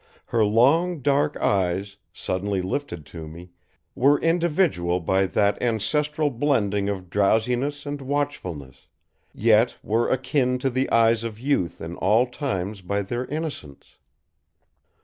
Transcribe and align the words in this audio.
Her 0.25 0.43
long 0.43 1.01
dark 1.01 1.37
eyes, 1.37 1.97
suddenly 2.11 2.59
lifted 2.63 3.05
to 3.05 3.27
me, 3.27 3.51
were 3.93 4.19
individual 4.19 4.99
by 4.99 5.27
that 5.27 5.61
ancestral 5.61 6.31
blending 6.31 6.89
of 6.89 7.11
drowsiness 7.11 7.85
with 7.85 8.01
watchfulness; 8.01 8.87
yet 9.31 9.77
were 9.83 10.09
akin 10.09 10.57
to 10.57 10.71
the 10.71 10.89
eyes 10.91 11.23
of 11.23 11.37
youth 11.39 11.79
in 11.81 11.95
all 11.97 12.25
times 12.25 12.81
by 12.81 13.03
their 13.03 13.25
innocence. 13.27 13.97